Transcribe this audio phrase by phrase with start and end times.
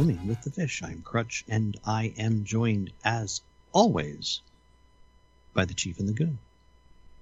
[0.00, 0.82] episode of Swimming with the Fish.
[0.82, 4.40] I'm Crutch, and I am joined, as always,
[5.52, 6.38] by the Chief and the Goon.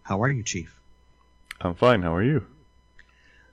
[0.02, 0.72] How are you, Chief?
[1.60, 2.02] I'm fine.
[2.02, 2.46] How are you?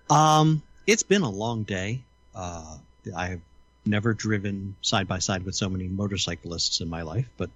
[0.10, 2.02] Um, it's been a long day.
[2.36, 2.78] Uh,
[3.16, 3.42] I've
[3.86, 7.50] never driven side by side with so many motorcyclists in my life, but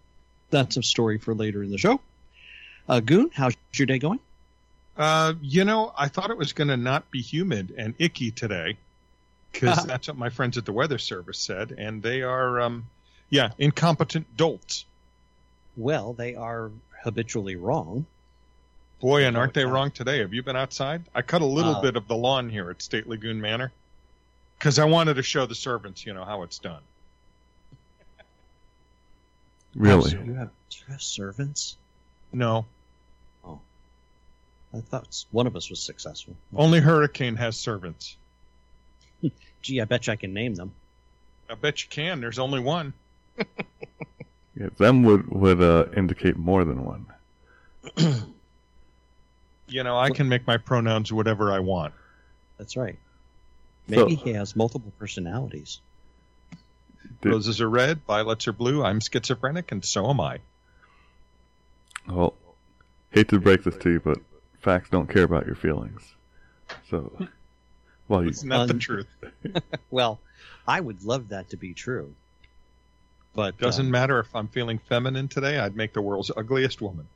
[0.50, 2.00] that's a story for later in the show.
[2.88, 4.20] Uh, Goon, how's your day going?
[4.98, 8.78] Uh, you know, I thought it was going to not be humid and icky today
[9.52, 12.88] because that's what my friends at the Weather Service said, and they are, um,
[13.30, 14.86] yeah, incompetent dolts.
[15.78, 16.72] Well, they are
[17.04, 18.06] habitually wrong.
[19.00, 20.20] Boy, and aren't they wrong today?
[20.20, 21.04] Have you been outside?
[21.16, 23.72] I cut a little Uh, bit of the lawn here at Stately Goon Manor
[24.58, 26.82] because I wanted to show the servants, you know, how it's done.
[29.76, 30.12] Really?
[30.12, 31.78] You have, do you have servants?
[32.34, 32.66] No,
[33.46, 33.60] Oh.
[34.74, 36.36] I thought one of us was successful.
[36.56, 38.18] only Hurricane has servants.
[39.62, 40.72] Gee, I bet you I can name them.
[41.50, 42.22] I bet you can.
[42.22, 42.94] There's only one.
[44.56, 47.06] Yeah, them would would uh, indicate more than one.
[49.70, 51.94] You know, I can make my pronouns whatever I want.
[52.58, 52.98] That's right.
[53.88, 55.80] Maybe So- he has multiple personalities.
[57.22, 58.84] Did- Roses are red, violets are blue.
[58.84, 60.40] I'm schizophrenic, and so am I.
[62.08, 62.34] Well,
[63.12, 64.18] hate to break this to you, but
[64.60, 66.02] facts don't care about your feelings.
[66.90, 67.28] So,
[68.10, 69.08] well, you, Isn't that the truth?
[69.92, 70.20] Well,
[70.68, 72.14] I would love that to be true.
[73.34, 75.58] But Doesn't um, matter if I'm feeling feminine today.
[75.60, 77.08] I'd make the world's ugliest woman.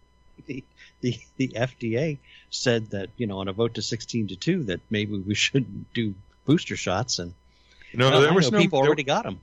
[0.47, 0.63] the,
[1.01, 2.17] the the FDA
[2.49, 5.93] said that you know on a vote to sixteen to two that maybe we shouldn't
[5.93, 6.13] do
[6.45, 7.33] booster shots and
[7.93, 9.39] No, Well, there I was know no people there, already got them.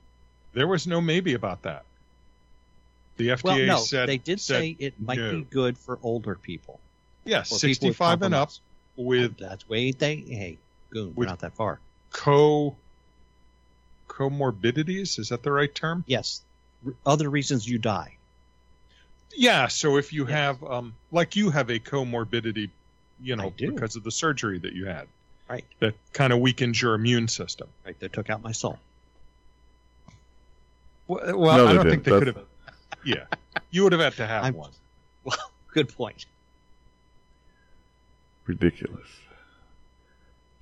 [0.53, 1.83] there was no maybe about that.
[3.17, 5.31] The FDA Well, no, said they did said, say it might no.
[5.31, 6.79] be good for older people.
[7.25, 8.59] yeah, or people with 65 and up compromise.
[8.95, 10.57] with That's way they hey,
[10.91, 11.79] goon, we're not that far.
[12.11, 12.75] co
[14.07, 15.17] comorbidities.
[15.19, 16.03] Is that the right term?
[16.07, 16.41] Yes,
[16.85, 18.15] r- other reasons you die.
[19.35, 19.67] Yeah.
[19.67, 20.31] So if you Yes.
[20.31, 22.69] have, um, like you have a comorbidity,
[23.21, 25.07] you know, because of the surgery that you had,
[25.49, 27.67] Right, that kind of weakens your immune system.
[27.85, 27.97] right.
[27.99, 28.79] They took out my soul.
[31.07, 32.19] Well, well No, I don't think didn't.
[32.19, 32.45] they could have.
[33.03, 33.25] Yeah,
[33.71, 34.71] you would have had to have I'm- one.
[35.23, 35.37] Well,
[35.73, 36.25] good point.
[38.45, 39.07] ridiculous.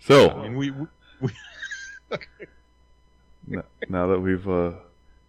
[0.01, 0.71] I So, mean, we,
[1.21, 1.31] we
[3.51, 4.71] n- now that we've uh,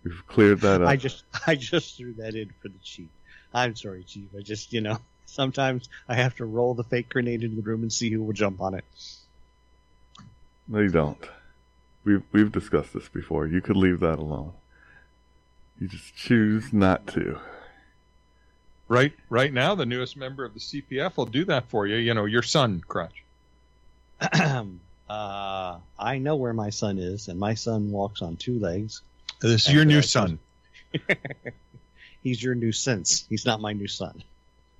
[0.04, 3.08] we've cleared that up, I just I just threw that in for the chief.
[3.52, 4.28] I'm sorry, chief.
[4.36, 7.82] I just you know sometimes I have to roll the fake grenade into the room
[7.82, 8.84] and see who will jump on it.
[10.68, 11.28] no, you don't.
[12.04, 13.46] We've we've discussed this before.
[13.46, 14.52] You could leave that alone.
[15.78, 17.38] You just choose not to.
[18.88, 21.96] right right now the newest member of the CPF will do that for you.
[21.96, 23.24] You know, your son, Crutch.
[25.08, 29.02] uh, I know where my son is, and my son walks on two legs.
[29.40, 30.38] This is your uh, new just- son.
[32.22, 33.24] He's your new sense.
[33.28, 34.22] He's not my new son.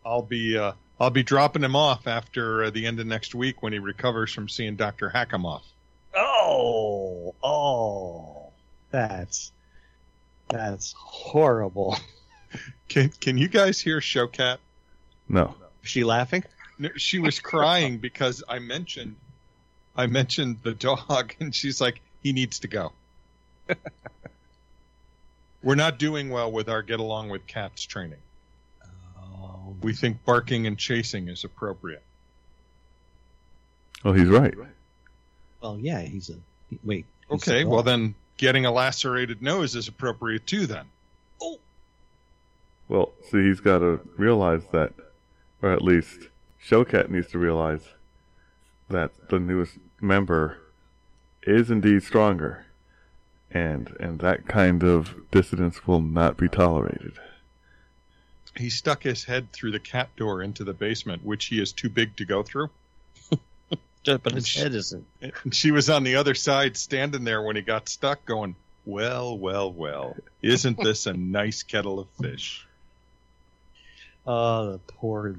[0.04, 3.62] I'll be uh, I'll be dropping him off after uh, the end of next week
[3.62, 5.62] when he recovers from seeing Doctor Hackamoff.
[6.14, 8.50] Oh, oh,
[8.90, 9.52] that's
[10.48, 11.96] that's horrible.
[12.88, 14.58] Can Can you guys hear Showcat?
[15.28, 15.54] No.
[15.82, 16.44] Is she laughing?
[16.78, 19.16] No, She was crying because I mentioned
[19.96, 22.92] I mentioned the dog, and she's like, he needs to go.
[25.62, 28.18] We're not doing well with our get along with cats training.
[29.18, 32.02] Oh, We think barking and chasing is appropriate.
[34.04, 34.54] Oh, he's right.
[35.60, 36.00] well, yeah.
[36.00, 36.36] He's a
[36.82, 37.04] wait.
[37.28, 40.86] he's Okay, a well then getting a lacerated nose is appropriate too then.
[41.42, 41.58] Oh.
[42.88, 44.94] Well, see, he's got to realize that,
[45.60, 46.28] or at least
[46.66, 47.82] Showcat needs to realize
[48.90, 50.58] that the newest member
[51.42, 52.66] is indeed stronger,
[53.50, 57.12] and and that kind of dissidence will not be tolerated.
[58.56, 61.88] He stuck his head through the cat door into the basement, which he is too
[61.88, 62.68] big to go through.
[64.02, 65.06] Just- but his head isn't.
[65.20, 69.38] And she was on the other side standing there when he got stuck going, Well,
[69.38, 72.66] well, well, isn't this a nice kettle of fish?
[74.26, 75.36] Oh, the poor,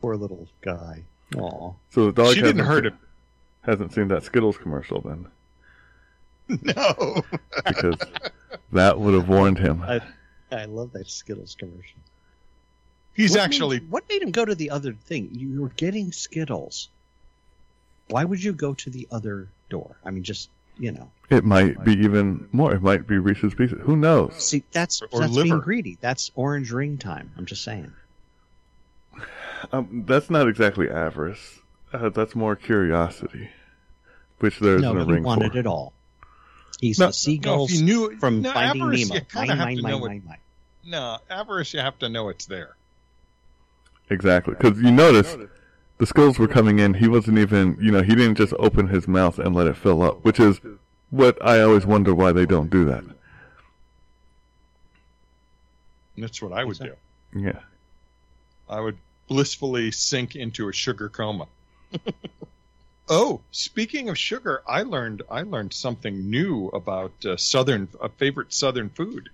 [0.00, 1.02] poor little guy.
[1.36, 1.72] Aw.
[1.90, 2.98] So the dog she didn't hasn't hurt seen- him.
[3.62, 5.26] Hasn't seen that Skittles commercial then,
[6.62, 7.22] No.
[7.66, 7.96] because
[8.72, 9.82] that would have warned him.
[9.82, 10.00] I,
[10.50, 11.98] I love that Skittles commercial.
[13.14, 15.28] He's What actually made, what made him go to the other thing?
[15.32, 16.88] You were getting Skittles.
[18.08, 19.96] Why would you go to the other door?
[20.04, 20.48] I mean, just
[20.78, 21.10] you know.
[21.28, 22.72] It might be even more.
[22.72, 23.80] It might be Reese's Pieces.
[23.82, 24.32] Who knows?
[24.42, 25.44] See, that's Or that's liver.
[25.44, 25.98] being greedy.
[26.00, 27.32] That's orange ring time.
[27.36, 27.92] I'm just saying.
[29.72, 31.60] Um, that's not exactly avarice.
[31.92, 33.50] Uh, that's more curiosity,
[34.38, 35.58] which there's no, isn't a he ring wanted for.
[35.58, 35.92] it all.
[36.80, 39.24] He's No, the seagulls no, if you knew, from no, Finding avarice, Nemo.
[39.34, 40.38] Mine, mine, mine, mine, mine.
[40.84, 42.76] No, avarice, you have to know it's there.
[44.10, 45.36] Exactly, because you notice
[45.98, 46.94] the skulls were coming in.
[46.94, 50.02] He wasn't even, you know, he didn't just open his mouth and let it fill
[50.02, 50.60] up, which is
[51.10, 53.04] what I always wonder why they don't do that.
[56.16, 56.94] That's what I would do.
[57.34, 57.60] Yeah.
[58.68, 61.46] I would blissfully sink into a sugar coma.
[63.08, 68.52] oh, speaking of sugar, I learned I learned something new about uh, southern a favorite
[68.52, 69.30] southern food,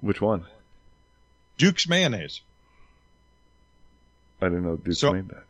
[0.00, 0.44] Which one?
[1.56, 2.40] Duke's mayonnaise.
[4.40, 5.44] I didn't know Duke So- made that.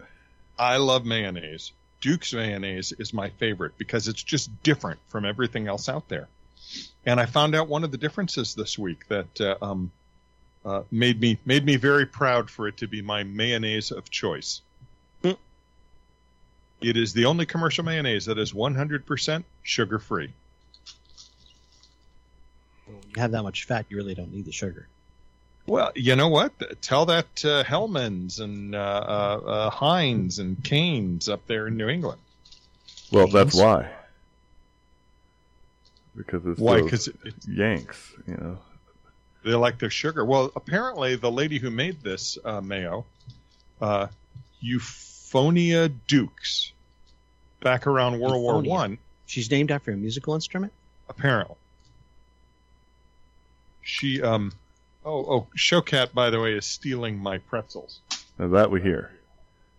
[0.58, 1.72] I love mayonnaise.
[2.00, 6.28] Duke's mayonnaise is my favorite because it's just different from everything else out there.
[7.06, 9.90] And I found out one of the differences this week that uh, um,
[10.64, 14.60] uh, made me made me very proud for it to be my mayonnaise of choice.
[15.22, 15.32] Hmm.
[16.80, 20.32] It is the only commercial mayonnaise that is 100% sugar free.
[22.86, 24.88] When you have that much fat, you really don't need the sugar.
[25.66, 26.52] Well, you know what?
[26.82, 31.88] Tell that uh, Hellmann's and uh, uh, uh, Heinz and Cains up there in New
[31.88, 32.20] England.
[33.10, 33.90] Well, that's why.
[36.16, 36.80] Because it's Why?
[36.80, 38.58] those Because it, Yanks, you know.
[39.44, 40.24] They like their sugar.
[40.24, 43.04] Well, apparently, the lady who made this uh, mayo,
[43.80, 44.06] uh,
[44.62, 46.72] Euphonia Dukes,
[47.60, 48.68] back around World War Euphonia.
[48.68, 50.72] One, She's named after a musical instrument.
[51.08, 51.56] apparently.
[53.82, 54.52] She, um,
[55.04, 58.00] oh, oh, Showcat, by the way, is stealing my pretzels.
[58.38, 59.12] Now that we hear.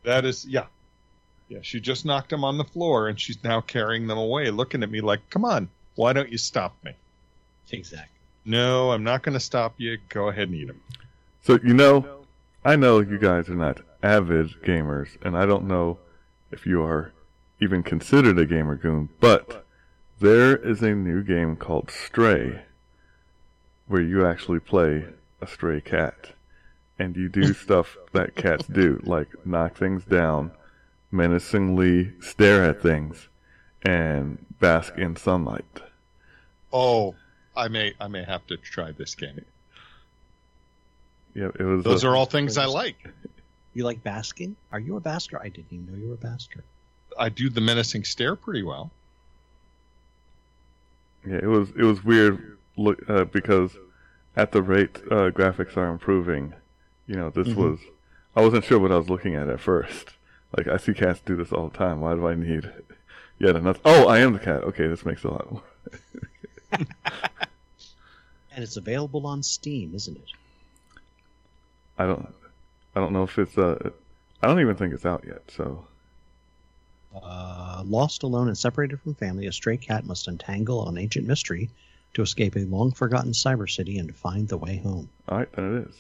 [0.04, 0.66] That is, yeah,
[1.50, 1.60] yeah.
[1.64, 4.92] She just knocked them on the floor, and she's now carrying them away, looking at
[4.92, 6.92] me like, "Come on, why don't you stop me?"
[7.72, 8.15] Exactly.
[8.45, 9.97] No, I'm not going to stop you.
[10.09, 10.81] Go ahead and eat them.
[11.42, 12.25] So, you know,
[12.63, 15.97] I know you guys are not avid gamers, and I don't know
[16.51, 17.12] if you are
[17.59, 19.65] even considered a gamer goon, but
[20.19, 22.63] there is a new game called Stray,
[23.88, 25.06] where you actually play
[25.42, 26.31] a stray cat,
[27.00, 30.51] and you do stuff that cats do, like knock things down,
[31.12, 33.27] menacingly stare at things,
[33.83, 35.81] and bask in sunlight.
[36.71, 37.15] Oh,
[37.57, 39.44] I may, I may have to try this game.
[41.34, 41.84] Yeah, it was.
[41.84, 42.96] Those a- are all things I like.
[43.74, 44.56] You like basking?
[44.72, 45.40] Are you a basker?
[45.40, 46.62] I didn't even know you were a basker.
[47.19, 48.92] I do the menacing stare pretty well.
[51.28, 53.75] Yeah, it was it was weird look uh, because
[54.36, 56.54] at the rate uh, graphics are improving,
[57.07, 57.56] you know, this Mhm.
[57.56, 57.80] was
[58.36, 60.12] I wasn't sure what I was looking at at first.
[60.56, 62.00] Like I see cats do this all the time.
[62.02, 62.69] Why do I need
[63.40, 63.80] yet another?
[63.84, 64.63] Oh, I am the cat.
[64.63, 65.52] Okay, this makes a lot.
[65.52, 65.63] More.
[66.80, 70.31] And it's available on Steam, isn't it?
[71.98, 72.33] I don't
[72.95, 73.89] I don't know if it's uh
[74.42, 75.42] I don't even think it's out yet.
[75.51, 75.86] So
[77.16, 81.69] Uh, lost, alone, and separated from family, a stray cat must untangle an ancient mystery
[82.14, 85.09] to escape a long forgotten cyber city and find the way home.
[85.30, 85.95] all right, then it is.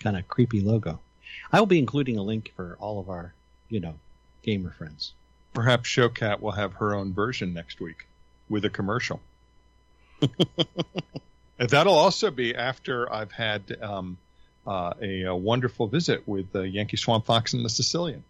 [0.00, 0.98] Kind of creepy logo.
[1.52, 3.34] I will be including a link for all of our,
[3.68, 3.94] you know,
[4.42, 5.12] gamer friends.
[5.52, 8.06] Perhaps Showcat will have her own version next week
[8.48, 9.20] with a commercial.
[10.20, 10.30] And
[11.70, 14.16] That'll also be after I've had um,
[14.66, 18.22] uh, a, a wonderful visit with the Yankee Swamp Fox and the Sicilian,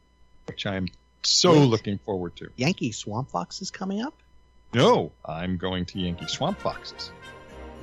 [0.46, 0.88] which I'm
[1.22, 1.64] so Wait.
[1.66, 2.50] looking forward to.
[2.56, 4.14] Yankee Swamp Fox is coming up.
[4.72, 7.10] No, I'm going to Yankee Swamp Foxes.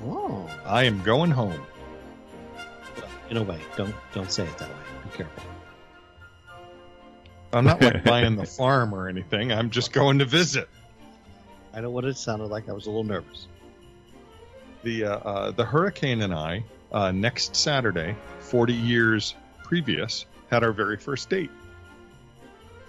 [0.05, 1.61] Oh, I am going home.
[2.97, 4.75] well, in a way, don't don't say it that way.
[5.03, 5.43] Be careful.
[7.53, 9.51] I'm not like buying the farm or anything.
[9.51, 10.69] I'm just going to visit.
[11.73, 12.69] I know what it sounded like.
[12.69, 13.47] I was a little nervous.
[14.83, 20.71] the uh, uh, the hurricane and I uh, next Saturday, 40 years previous, had our
[20.71, 21.51] very first date.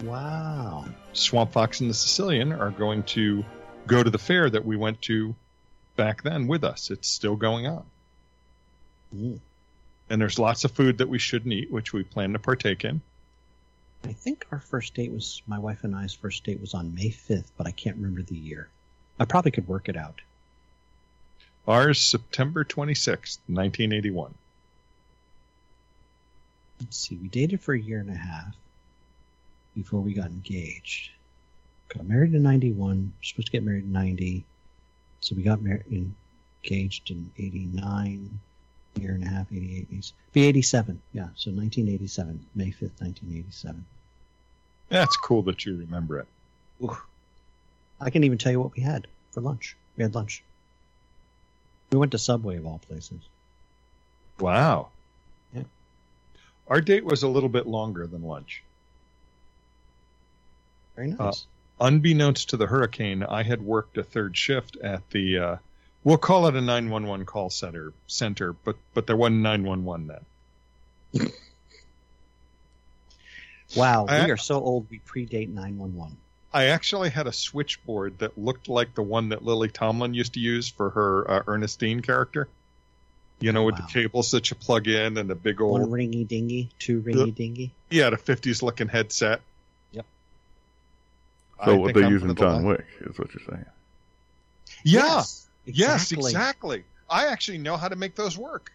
[0.03, 0.85] Wow.
[1.13, 3.43] Swamp Fox and the Sicilian are going to
[3.87, 5.35] go to the fair that we went to
[5.97, 6.89] back then with us.
[6.89, 7.83] It's still going on,
[9.15, 9.39] Mm.
[10.09, 13.01] and there's lots of food that we shouldn't eat, which we plan to partake in.
[14.03, 17.09] I think our first date was my wife and I's first date was on May
[17.09, 18.69] 5th, but I can't remember the year.
[19.19, 20.21] I probably could work it out.
[21.67, 24.33] Ours September 26th, 1981.
[26.79, 27.17] Let's see.
[27.17, 28.55] We dated for a year and a half
[29.75, 31.11] before we got engaged.
[31.89, 33.13] Got married in 91.
[33.21, 34.43] Supposed to get married in 90.
[35.19, 36.13] So we got married
[36.63, 38.39] engaged in 89.
[38.95, 39.87] Year and a half, 88.
[39.91, 41.01] 80, be 87.
[41.13, 41.21] Yeah.
[41.35, 43.85] So 1987, May 5th, 1987.
[44.89, 46.27] That's cool that you remember it.
[46.83, 47.05] Oof.
[48.01, 49.75] I can even tell you what we had for lunch.
[49.95, 50.43] We had lunch.
[51.91, 53.19] We went to Subway of all places.
[54.39, 54.89] Wow.
[55.53, 55.63] Yeah.
[56.67, 58.63] Our date was a little bit longer than lunch.
[60.95, 61.19] Very nice.
[61.79, 65.37] Uh, unbeknownst to the hurricane, I had worked a third shift at the.
[65.37, 65.55] Uh,
[66.03, 71.31] we'll call it a 911 call center, center, but but there wasn't 911 then.
[73.75, 76.17] Wow, I- we are so old we predate 911.
[76.51, 80.39] I actually had a switchboard that looked like the one that Lily Tomlin used to
[80.39, 82.47] use for her uh, Ernestine character.
[83.39, 83.85] You know, with Wow.
[83.85, 87.33] the cables that you plug in and the big One old ringy dingy, two ringy
[87.33, 87.71] dingy.
[87.89, 89.39] yeah, the 50s looking headset.
[89.93, 90.05] Yep.
[91.63, 93.65] So I what they I'm use in John Wick is what you're saying.
[94.83, 95.03] Yeah.
[95.05, 96.83] Yes, Yes, exactly.
[97.09, 98.71] I actually know how to make those work.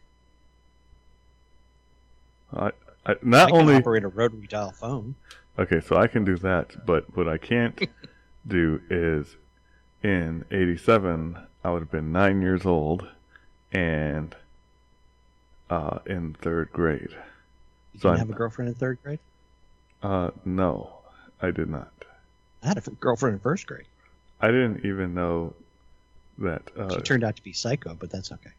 [2.52, 2.66] I,
[3.06, 5.14] I I not can only operate a rotary dial phone.
[5.58, 7.88] okay, so I can do that, but what I can't
[8.46, 9.36] do is
[10.02, 13.08] in '87 I would have been nine years old
[13.72, 14.34] and
[15.70, 17.08] uh, in third grade.
[17.10, 19.18] You So didn't I'm- have a girlfriend in third grade?
[20.02, 20.98] Uh, no,
[21.40, 21.90] I did not.
[22.62, 23.86] I had a girlfriend in first grade.
[24.40, 25.54] I didn't even know
[26.38, 26.62] that.
[26.76, 28.50] Uh, She turned out to be psycho, but that's okay.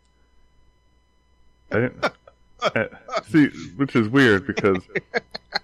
[1.71, 2.05] I didn't.
[2.61, 2.85] uh,
[3.27, 4.81] see, which is weird because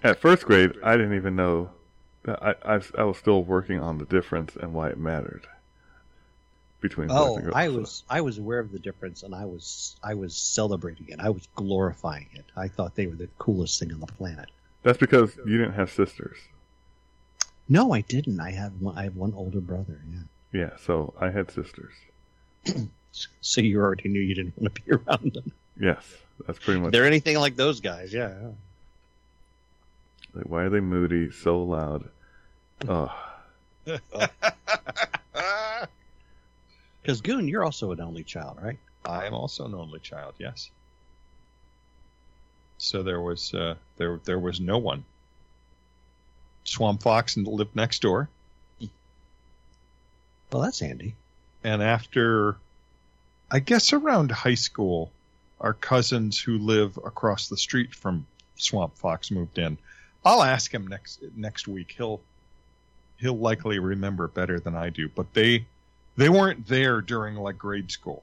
[0.02, 1.70] at first grade I didn't even know
[2.24, 5.46] that I, I I was still working on the difference and why it mattered
[6.80, 7.54] between Oh, and girls.
[7.56, 11.08] I So- was I was aware of the difference, and I was I was celebrating
[11.08, 11.20] it.
[11.20, 12.44] I was glorifying it.
[12.56, 14.50] I thought they were the coolest thing on the planet.
[14.82, 16.36] That's because you didn't have sisters.
[17.68, 18.40] No, I didn't.
[18.40, 20.00] I have one, I have one older brother.
[20.12, 20.18] Yeah.
[20.52, 21.92] Yeah, so I had sisters.
[23.42, 25.52] So you already knew you didn't want to be around them.
[25.78, 26.02] Yes,
[26.46, 26.92] that's pretty much.
[26.92, 28.32] they're anything like those guys, yeah.
[30.32, 32.08] Like, why are they moody, so loud?
[32.88, 33.14] Oh,
[33.84, 34.00] Because
[37.22, 38.78] Goon, you're also an only child, right?
[39.04, 40.32] I am also an only child.
[40.38, 40.70] Yes.
[42.78, 45.04] So there was uh, there there was no one.
[46.64, 48.30] Swamp Fox and lived next door,
[50.52, 51.14] Well, that's handy.
[51.64, 52.56] and after,
[53.50, 55.10] I guess around high school,
[55.60, 59.78] our cousins who live across the street from Swamp Fox moved in.
[60.24, 61.94] I'll ask him next next week.
[61.96, 62.20] He'll
[63.16, 65.08] he'll likely remember better than I do.
[65.08, 65.66] But they
[66.16, 68.22] they weren't there during like grade school.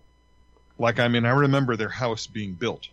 [0.78, 2.88] Like I mean, I remember their house being built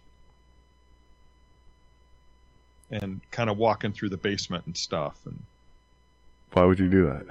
[2.90, 5.42] and kind of walking through the basement and stuff and
[6.52, 7.26] why would you do that?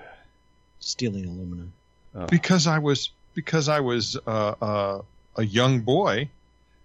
[0.79, 1.71] Stealing aluminum.
[2.15, 5.01] Oh, because I was because I was uh, uh,
[5.35, 6.29] a young boy,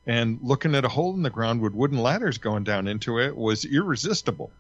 [0.07, 3.37] and looking at a hole in the ground with wooden ladders going down into it
[3.37, 4.51] was irresistible.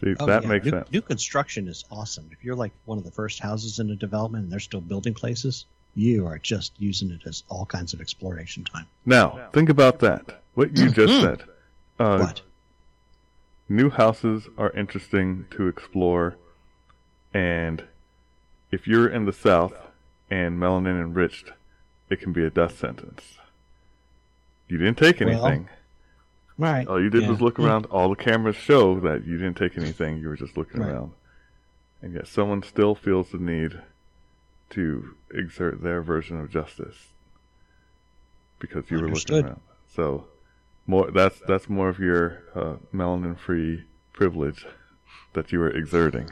[0.00, 0.48] see, Oh, that yeah.
[0.48, 0.92] makes new, sense.
[0.92, 2.28] New construction is awesome.
[2.32, 5.14] If you're like one of the first houses in a development and they're still building
[5.14, 8.86] places, you are just using it as all kinds of exploration time.
[9.06, 10.42] Now, think about that.
[10.54, 11.42] What you just said.
[11.98, 12.40] Uh, What?
[13.68, 16.34] new houses are interesting to explore
[17.32, 17.84] and
[18.70, 19.74] if you're in the south
[20.30, 21.50] and melanin enriched
[22.08, 23.38] it can be a death sentence.
[24.68, 25.68] You didn't take Well, anything.
[26.58, 26.86] Right.
[26.88, 27.30] all you did yeah.
[27.30, 27.86] was look around.
[27.86, 30.18] All the cameras show that you didn't take anything.
[30.18, 30.90] You were just looking Right.
[30.90, 31.12] around.
[32.02, 33.80] And yet someone still feels the need
[34.70, 37.08] to exert their version of justice
[38.58, 39.60] because you were looking around.
[39.94, 40.26] So
[40.86, 44.66] more that's that's more of your uh, melanin free privilege
[45.32, 46.30] that you were exerting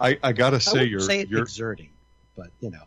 [0.00, 1.90] I, I gotta I say you're say you're exerting,
[2.36, 2.84] but you know.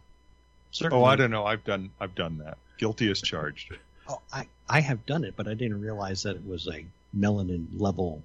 [0.92, 3.76] oh I don't know I've done I've done that guilty as charged.
[4.10, 6.86] Oh, I, I have done it, but I didn't realize that it was a
[7.18, 8.22] melanin level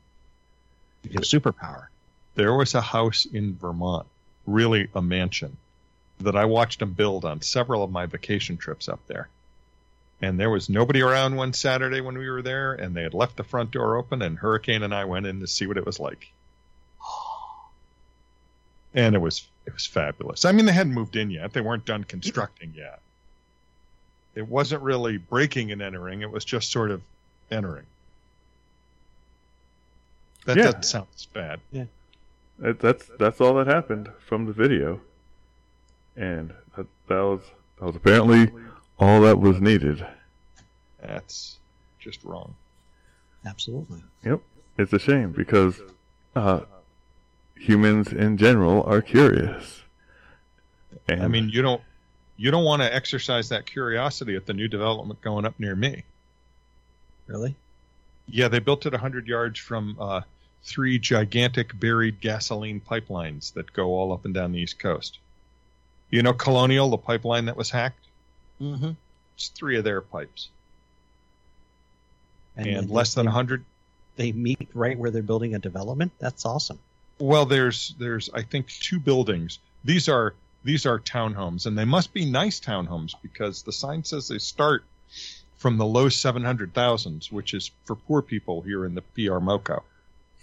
[1.05, 1.87] you know, superpower.
[2.35, 4.09] There was a house in Vermont,
[4.45, 5.57] really a mansion,
[6.19, 9.29] that I watched them build on several of my vacation trips up there.
[10.21, 13.37] And there was nobody around one Saturday when we were there, and they had left
[13.37, 16.01] the front door open, and Hurricane and I went in to see what it was
[16.01, 16.33] like.
[18.95, 20.45] And it was it was fabulous.
[20.45, 23.01] I mean, they hadn't moved in yet; they weren't done constructing yet.
[24.35, 27.03] It wasn't really breaking and entering; it was just sort of
[27.51, 27.87] entering.
[30.47, 30.65] That Yeah.
[30.65, 31.61] doesn't sound as bad.
[32.59, 35.01] That, that's that's all that happened from the video,
[36.17, 37.43] and that, that was
[37.79, 38.51] that was apparently
[38.99, 40.05] all that was needed.
[41.01, 41.59] That's
[42.01, 42.55] just wrong.
[43.47, 44.03] Absolutely.
[44.25, 44.41] Yep,
[44.79, 45.81] it's a shame because
[46.35, 46.61] uh,
[47.59, 49.83] humans in general are curious.
[51.09, 51.83] And I mean, you don't
[52.37, 56.05] you don't want to exercise that curiosity at the new development going up near me.
[57.27, 57.57] Really?
[58.27, 60.21] Yeah, they built it 100 yards from uh,
[60.63, 65.19] three gigantic buried gasoline pipelines that go all up and down the East Coast.
[66.11, 68.07] You know Colonial, the pipeline that was hacked?
[68.61, 68.93] Mm-hmm.
[69.35, 70.49] It's three of their pipes.
[72.57, 73.65] And, then less than they, 100
[74.17, 76.13] They meet right where they're building a development.
[76.19, 76.79] That's awesome.
[77.19, 79.59] Well, there's there's I think two buildings.
[79.85, 80.35] These are
[80.65, 84.85] these are townhomes, and they must be nice townhomes because the sign says they start
[85.57, 89.39] from the low seven hundred thousands, which is for poor people here in the PR
[89.41, 89.83] MoCo.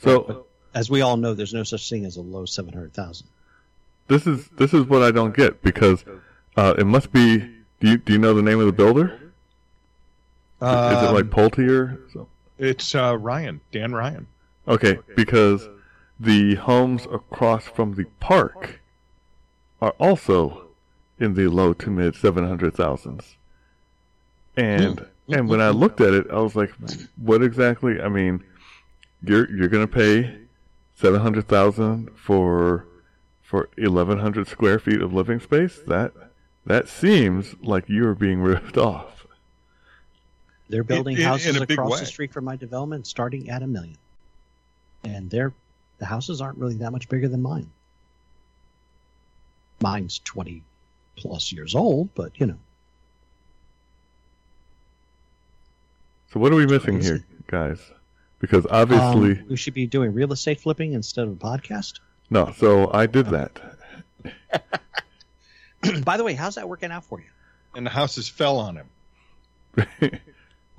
[0.02, 3.26] So As we all know, there's no such thing as a low 700,000.
[4.10, 6.04] this is this is what I don't get because
[6.58, 7.38] uh, it must be.
[7.80, 9.06] Do you do you know the name of the builder?
[10.62, 12.28] is it like Um, Pulte or so?
[12.58, 14.28] it's uh, Ryan Dan Ryan?
[14.68, 15.68] Okay, because
[16.20, 18.80] the homes across from the park
[19.82, 20.68] are also
[21.20, 23.36] in the low to mid seven hundred thousands.
[24.58, 26.72] And and when I looked at it, I was like,
[27.18, 28.00] what exactly?
[28.02, 28.44] I mean,
[29.24, 30.38] you're you're gonna pay
[30.96, 32.86] seven hundred thousand for
[33.42, 35.80] for eleven hundred square feet of living space?
[35.88, 36.14] That
[36.66, 39.26] that seems like you're being ripped off.
[40.70, 42.00] They're building in- in houses a big across way.
[42.00, 43.98] the street from my development starting at a million.
[45.04, 45.54] And they're
[46.00, 47.70] the houses aren't really that much bigger than mine.
[49.82, 50.62] Mine's 20
[51.16, 52.58] plus years old, but you know.
[56.32, 57.08] So what are we missing Crazy.
[57.08, 57.80] here, guys?
[58.40, 62.00] Because obviously Um, we should be doing real estate flipping instead of a podcast.
[62.30, 62.52] no.
[62.58, 63.62] So I did that.
[66.04, 67.28] By the way, how's that working out for you?
[67.76, 68.90] And the houses fell on him.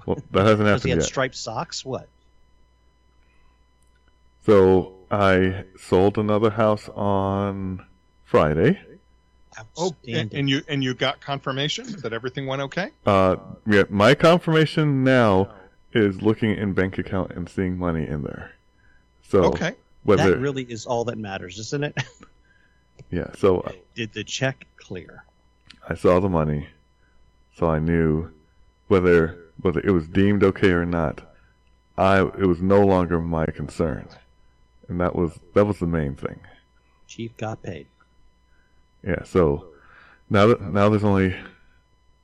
[0.07, 1.07] well, that hasn't Because he had yet.
[1.07, 1.85] striped socks?
[1.85, 2.09] What?
[4.45, 7.85] So I sold another house on
[8.25, 8.81] Friday.
[9.77, 12.91] Oh, and, and you and you got confirmation that everything went okay.
[13.07, 15.51] Uh, yeah, my confirmation now
[15.93, 18.53] is looking in bank account and seeing money in there.
[19.29, 19.73] So Okay.
[20.03, 21.97] whether that really is all that matters, isn't it?
[23.11, 25.25] yeah, so Did the check clear?
[25.89, 26.69] I saw the money,
[27.57, 28.31] so I knew
[28.89, 31.23] whether whether it was deemed okay or not.
[31.97, 34.07] I it was no longer my concern,
[34.89, 36.41] and that was that was the main thing.
[37.07, 37.87] Chief got paid.
[39.03, 39.69] Yeah, so
[40.29, 41.37] now that now there's only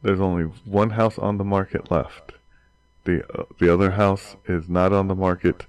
[0.02, 2.32] there's only one house on the market left.
[3.04, 5.66] The uh, the other house is not on the market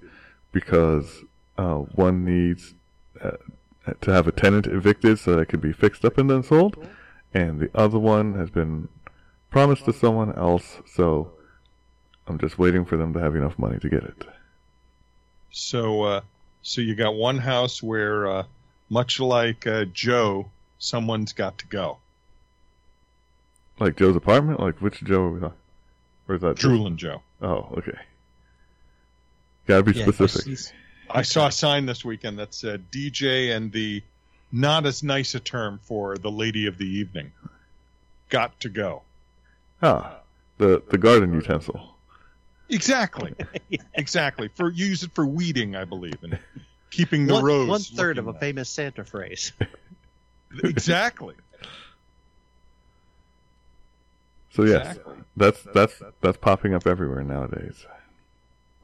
[0.52, 1.24] because
[1.58, 2.74] uh, one needs
[3.20, 3.32] uh,
[4.00, 6.76] to have a tenant evicted so that it could be fixed up and then sold,
[7.32, 8.88] and the other one has been
[9.50, 10.78] promised to someone else.
[10.86, 11.32] So
[12.26, 14.24] I'm just waiting for them to have enough money to get it.
[15.50, 16.20] So uh,
[16.64, 18.42] so you got one house where uh,
[18.90, 20.50] much like uh, Joe,
[20.80, 21.98] someone's got to go.
[23.78, 25.58] Like Joe's apartment, like which Joe are we talking?
[26.28, 27.22] Or is that Drooling Joe.
[27.42, 27.98] Oh, okay.
[29.66, 30.44] Gotta be Yeah, specific.
[30.46, 30.72] he's-
[31.10, 34.02] I saw a sign this weekend that said DJ and the
[34.50, 37.30] not as nice a term for the lady of the evening.
[38.30, 39.02] Got to go.
[39.82, 40.16] Ah,
[40.58, 41.93] the the garden utensil.
[42.68, 43.34] Exactly.
[43.94, 44.48] exactly.
[44.54, 46.38] For use it for weeding, I believe, and
[46.90, 47.68] keeping the one, rows.
[47.68, 49.52] one third of a looking famous Santa phrase.
[50.62, 51.34] Exactly.
[54.52, 55.14] So yes, Exactly.
[55.36, 57.84] that's that's that's popping up everywhere nowadays.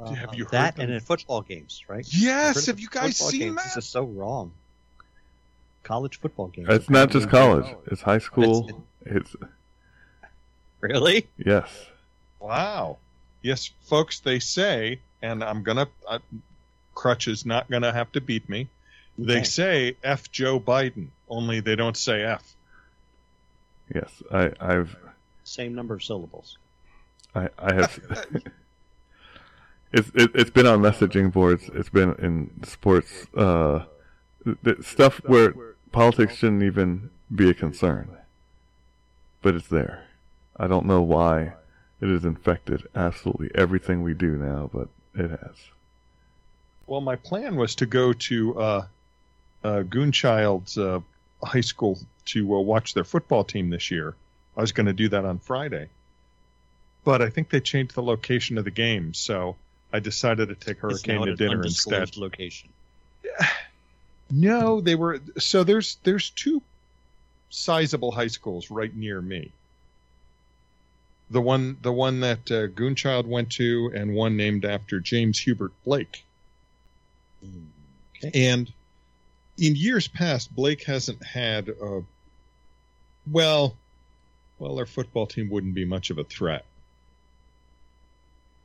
[0.01, 0.87] Uh, Have you heard that them?
[0.87, 2.05] and in football games, right?
[2.11, 2.67] Yes.
[2.67, 3.57] Have you guys seen games?
[3.57, 3.65] that?
[3.77, 4.53] This is so wrong.
[5.85, 6.69] College football games.
[6.71, 8.85] It's not just probably- college; it's high school.
[9.07, 9.37] It's
[10.81, 11.29] Really?
[11.39, 11.69] yes.
[12.41, 12.99] Wow.
[13.43, 16.19] Yes, folks, they say, and I'm going to, uh,
[16.95, 18.69] Crutch is not going to have to beat me.
[19.19, 19.45] They Okay.
[19.45, 22.55] say F Joe Biden, only they don't say F.
[23.95, 24.97] Yes, I, I've
[25.45, 26.59] Same number of syllables.
[27.35, 27.99] I, I have.
[29.93, 31.69] it's it, it's been on messaging boards.
[31.75, 33.85] It's been in sports uh,
[34.45, 35.55] th- th- stuff where
[35.93, 38.17] politics shouldn't even be a concern,
[39.43, 40.07] but it's there.
[40.57, 41.55] I don't know why
[42.01, 45.57] it has infected absolutely everything we do now, but it has.
[46.87, 48.87] Well, my plan was to go to uh,
[49.63, 51.01] uh, Goonchild's uh,
[51.43, 54.15] high school to uh, watch their football team this year.
[54.57, 55.89] I was going to do that on Friday,
[57.05, 59.57] but I think they changed the location of the game, so
[59.93, 61.95] I decided to take Hurricane to dinner instead.
[61.95, 62.71] undisclosed location.
[64.33, 66.63] No, they were so there's there's two
[67.49, 69.51] sizable high schools right near me.
[71.31, 75.73] The one the one that uh, Goonchild went to, and one named after James Hubert
[75.85, 76.25] Blake.
[78.17, 78.49] Okay.
[78.51, 78.71] And
[79.57, 82.03] in years past, Blake hasn't had a
[83.31, 83.77] well,
[84.59, 86.65] well, their football team wouldn't be much of a threat.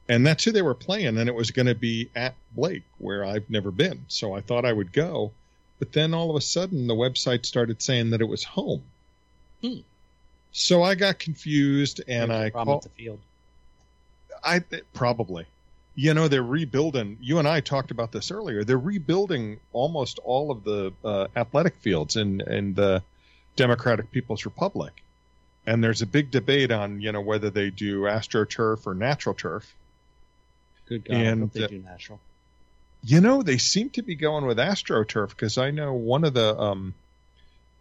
[0.08, 3.26] And that's who they were playing, and it was going to be at Blake, where
[3.26, 4.06] I've never been.
[4.08, 5.32] So I thought I would go,
[5.80, 8.84] but then all of a sudden the website started saying that it was home.
[9.62, 9.80] Hmm.
[10.58, 12.84] So I got confused, and I called.
[12.84, 13.20] the field.
[14.42, 14.62] I
[14.94, 15.48] probably,
[15.96, 17.18] you know they're rebuilding.
[17.20, 18.64] You and I talked about this earlier.
[18.64, 23.04] They're rebuilding almost all of the uh, athletic fields in in the
[23.58, 24.94] Democratic People's Republic,
[25.68, 29.76] and there's a big debate on you know whether they do astroturf or natural turf.
[30.88, 32.22] Good God, I And, they uh, do natural.
[33.04, 36.58] You know, they seem to be going with AstroTurf because I know one of the
[36.58, 36.94] um,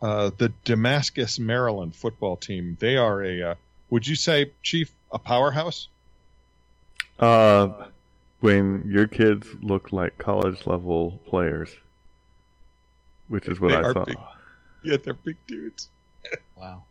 [0.05, 2.77] uh, the Damascus, Maryland football team.
[2.79, 3.55] They are a uh,
[3.91, 5.89] would you say, Chief, a powerhouse?
[7.19, 7.87] Uh,
[8.41, 11.71] when your kids look like college level players,
[13.29, 14.05] which is what They I are saw.
[14.05, 14.19] big.
[14.83, 15.89] Yeah, they're big dudes.
[16.57, 16.85] Wow.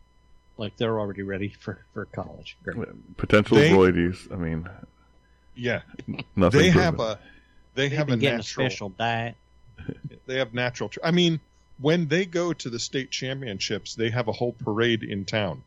[0.56, 2.56] Like they're already ready for, for college.
[2.62, 2.88] Great.
[3.16, 4.30] Potential They- roidies.
[4.32, 4.68] I mean,
[5.56, 5.82] Yeah,
[6.36, 6.60] nothing.
[6.60, 7.18] they have a
[7.74, 9.34] they They've have a been getting natural a special diet.
[10.26, 10.88] they have natural.
[10.90, 11.40] tr- I mean,
[11.78, 15.62] when they go to the state championships, they have a whole parade in town.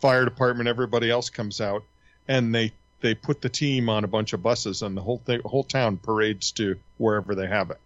[0.00, 1.82] Fire department, everybody else comes out,
[2.26, 5.40] and they they put the team on a bunch of buses, and the whole thing,
[5.44, 7.78] whole town parades to wherever they have it.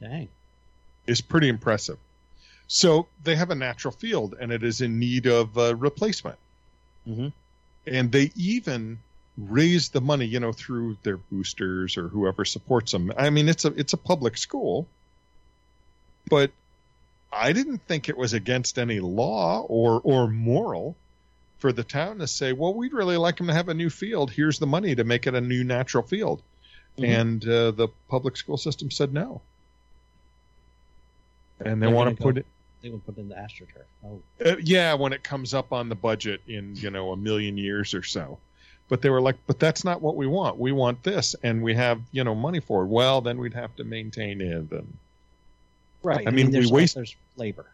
[0.00, 0.28] Dang.
[1.06, 1.98] It's pretty impressive.
[2.66, 6.38] So they have a natural field, and it is in need of uh, replacement.
[7.06, 7.32] Mhm.
[7.86, 8.98] And they even
[9.36, 13.12] raise the money, you know, through their boosters or whoever supports them.
[13.16, 14.88] I mean, it's a it's a public school,
[16.28, 16.50] but
[17.32, 20.96] I didn't think it was against any law or or moral
[21.58, 24.30] for the town to say, well, we'd really like them to have a new field.
[24.30, 26.42] Here's the money to make it a new natural field.
[26.98, 27.20] Mhm.
[27.20, 29.40] And uh, the public school system said no.
[31.60, 32.46] And they They're want to put go- it,
[32.82, 33.84] They would put in the astroturf.
[34.04, 37.56] Oh, uh, yeah, when it comes up on the budget in you know a million
[37.56, 38.38] years or so.
[38.88, 40.58] But they were like, but that's not what we want.
[40.58, 42.88] We want this, and we have you know money for it.
[42.88, 44.96] Well, then we'd have to maintain it, and
[46.04, 46.26] right.
[46.26, 47.66] I mean, we there's, waste- there's labor.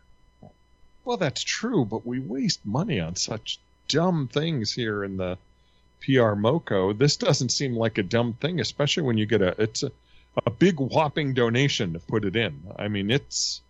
[1.05, 1.85] well, that's true.
[1.85, 5.37] But we waste money on such dumb things here in the
[6.01, 6.97] PR MoCo.
[6.97, 9.93] This doesn't seem like a dumb thing, especially when you get a it's a,
[10.47, 12.63] a big whopping donation to put it in.
[12.77, 13.61] I mean, it's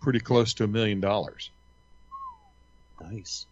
[0.00, 1.50] pretty close to a million dollars.
[3.00, 3.46] Nice.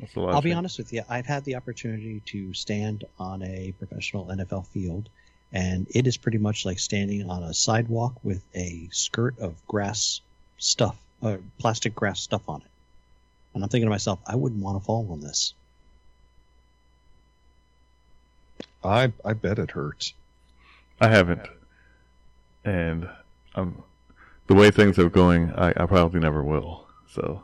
[0.00, 1.02] That's a lot I'll be honest with you.
[1.08, 5.08] I've had the opportunity to stand on a professional NFL field,
[5.54, 10.20] and it is pretty much like standing on a sidewalk with a skirt of grass
[10.58, 12.66] stuff, uh, plastic grass stuff on it.
[13.54, 15.54] And I'm thinking to myself, I wouldn't want to fall on this.
[18.82, 20.12] I I bet it hurts.
[21.00, 21.40] I haven't,
[22.64, 23.08] and
[23.54, 23.82] um,
[24.46, 26.86] the way things are going, I, I probably never will.
[27.12, 27.42] So,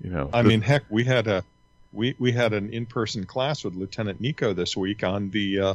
[0.00, 1.44] you know, I this- mean, heck, we had a
[1.92, 5.74] we we had an in person class with Lieutenant Nico this week on the uh,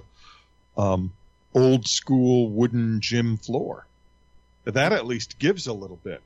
[0.77, 1.11] um,
[1.53, 3.85] old school wooden gym floor.
[4.65, 6.21] That at least gives a little bit.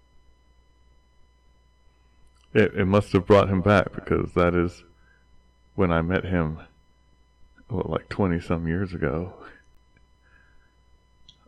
[2.54, 4.84] it, it must have brought him back because that is
[5.76, 6.60] when I met him,
[7.70, 9.34] what, like twenty some years ago,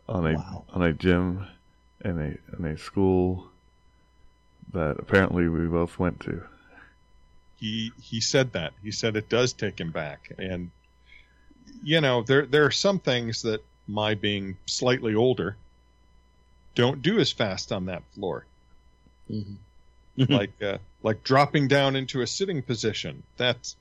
[0.08, 0.64] on a Wow.
[0.72, 1.46] on a gym
[2.04, 3.48] in a in a school
[4.72, 6.42] that apparently we both went to.
[7.56, 8.72] He he said that.
[8.82, 10.70] He said it does take him back, and
[11.82, 15.56] you know there there are some things that my being slightly older
[16.74, 18.44] don't do as fast on that floor.
[19.30, 20.24] Mm-hmm.
[20.32, 23.22] like uh, like dropping down into a sitting position.
[23.36, 23.76] That's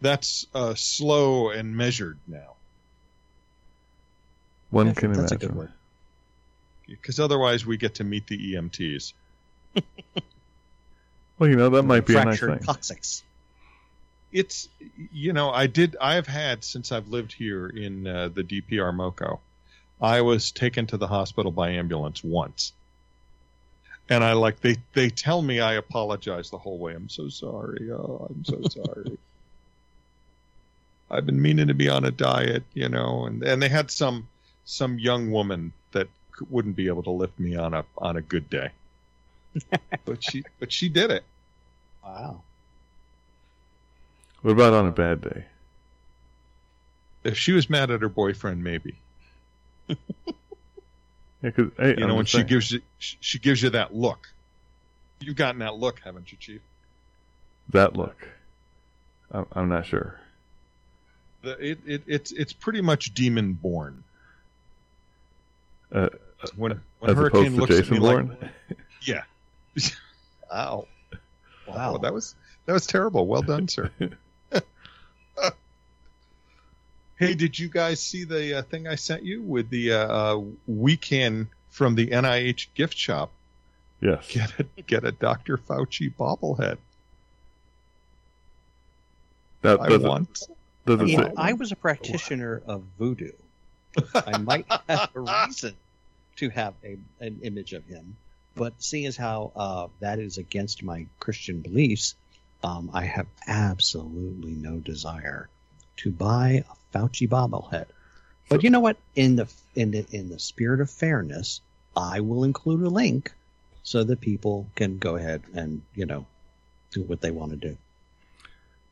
[0.00, 2.54] that's uh, slow and measured now,
[4.70, 5.48] One I can think that's a imagine.
[5.48, 5.72] good word.
[6.88, 9.12] because otherwise we get to meet the EMTs.
[11.38, 12.66] Well, you know that might be a nice Fractured thing.
[12.66, 13.22] coccyx.
[14.32, 14.68] It's
[15.12, 18.94] you know I did I have had since I've lived here in uh, the DPR
[18.94, 19.38] MoCo,
[20.00, 22.72] I was taken to the hospital by ambulance once.
[24.08, 26.94] And I like they they tell me I apologize the whole way.
[26.94, 27.90] I'm so sorry.
[27.92, 29.18] Oh, I'm so sorry.
[31.10, 34.28] I've been meaning to be on a diet, you know, and and they had some
[34.64, 36.08] some young woman that
[36.50, 38.70] wouldn't be able to lift me on a on a good day.
[40.04, 41.24] but she but she did it.
[42.02, 42.42] Wow.
[44.42, 45.44] What about on a bad day?
[47.24, 48.96] If she was mad at her boyfriend, maybe.
[51.42, 52.46] Yeah, 'cause, hey, You I'm know, when just she saying.
[52.46, 54.28] gives you she she gives you that look.
[55.20, 56.60] You've gotten that look, haven't you, Chief?
[57.70, 58.14] that look,
[59.32, 60.20] I'm, I'm not sure.
[61.42, 64.04] The, it, it it's it's pretty much demon born.
[65.92, 66.10] Uh,
[66.56, 68.36] When when as Hurricane opposed to looks at Jason me Bourne.
[68.40, 68.50] like,
[69.02, 69.22] yeah.
[70.54, 70.86] Ow.
[71.66, 71.94] Wow.
[71.94, 73.26] Oh, that was that was terrible.
[73.26, 73.90] Well done, sir.
[77.22, 80.42] Hey, did you guys see the uh, thing I sent you with the uh, uh,
[80.66, 83.30] weekend from the NIH gift shop?
[84.00, 84.28] yes.
[84.28, 85.56] Get a get a Dr.
[85.56, 86.78] Fauci bobblehead.
[89.62, 90.48] That I want.
[90.84, 91.32] Does it You say?
[91.36, 93.30] I was a practitioner of voodoo.
[94.14, 95.76] I might have a reason
[96.36, 98.16] to have a, an image of him,
[98.56, 102.16] but seeing as how uh, that is against my Christian beliefs,
[102.64, 105.48] um, I have absolutely no desire
[105.98, 107.86] to buy a Fauci bobblehead.
[108.48, 108.96] But you know what?
[109.14, 111.60] In the in the in the spirit of fairness,
[111.96, 113.32] I will include a link
[113.82, 116.26] so that people can go ahead and you know
[116.90, 117.76] do what they want to do.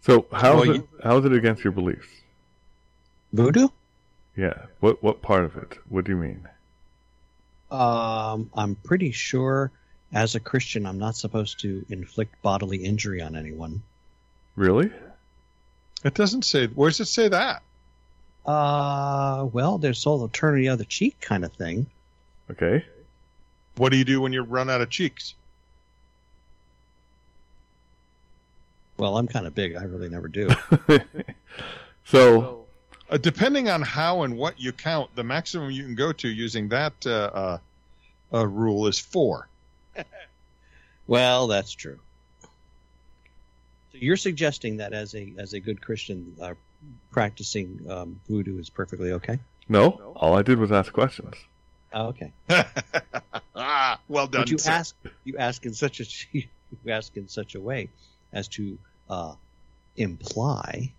[0.03, 0.75] So how Well, is it?
[0.77, 2.09] you- How is it against your beliefs?
[3.33, 3.69] Voodoo?
[4.37, 4.67] Yeah.
[4.81, 5.77] What what part of it?
[5.89, 6.49] What do you mean?
[7.71, 9.71] Um, I'm pretty sure
[10.13, 13.83] as a Christian, I'm not supposed to inflict bodily injury on anyone.
[14.57, 14.91] Really?
[16.03, 16.67] It doesn't say.
[16.67, 17.63] Where does it say that?
[18.46, 21.87] Uh, well, there's all the turn the other cheek kind of thing.
[22.50, 22.85] Okay.
[23.76, 25.35] What do you do when you run out of cheeks?
[28.96, 29.76] Well, I'm kind of big.
[29.76, 30.50] I really never do.
[32.05, 32.61] so
[33.11, 36.68] Uh, depending on how and what you count, the maximum you can go to using
[36.68, 37.59] that uh, uh,
[38.33, 39.48] uh, rule is four.
[41.09, 41.98] well, that's true.
[42.42, 46.55] So you're suggesting that as a as a good Christian, uh,
[47.11, 49.38] practicing um, voodoo is perfectly okay?
[49.69, 51.35] no, all I did was ask questions.
[51.93, 52.33] Oh, okay.
[53.57, 54.43] ah, well done.
[54.43, 54.71] But you sir.
[54.71, 56.45] ask you ask in such a you
[56.88, 57.88] ask in such a way
[58.33, 59.35] as to uh,
[59.97, 60.93] imply